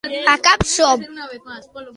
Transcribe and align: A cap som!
A 0.31 0.33
cap 0.45 0.59
som! 0.75 0.97